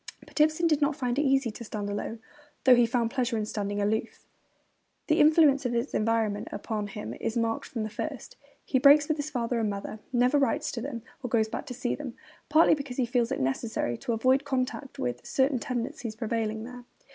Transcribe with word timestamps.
But 0.25 0.41
Ibsen 0.41 0.65
did 0.65 0.81
not 0.81 0.95
find 0.95 1.19
it 1.19 1.21
easy 1.21 1.51
to 1.51 1.63
stand 1.63 1.87
alone, 1.87 2.21
though 2.63 2.73
he 2.73 2.87
found 2.87 3.11
pleasure 3.11 3.37
in 3.37 3.45
standing 3.45 3.79
aloof. 3.79 4.25
The 5.05 5.19
influence 5.19 5.63
of 5.63 5.73
his 5.73 5.93
environment 5.93 6.47
upon 6.51 6.87
him 6.87 7.13
is 7.13 7.37
marked 7.37 7.65
from 7.67 7.83
the 7.83 7.89
first. 7.91 8.35
He 8.65 8.79
breaks 8.79 9.07
with 9.07 9.17
his 9.17 9.29
father 9.29 9.59
and 9.59 9.69
mother, 9.69 9.99
never 10.11 10.39
writes 10.39 10.71
to 10.71 10.81
them 10.81 11.03
or 11.21 11.29
goes 11.29 11.49
back 11.49 11.67
to 11.67 11.75
see 11.75 11.93
them; 11.93 12.15
partly 12.49 12.73
because 12.73 12.97
he 12.97 13.05
feels 13.05 13.31
it 13.31 13.39
necessary 13.39 13.95
to 13.99 14.13
avoid 14.13 14.43
contact 14.43 14.97
with 14.97 15.23
'certain 15.23 15.59
tendencies 15.59 16.15
prevailing 16.15 16.63
there.' 16.63 16.83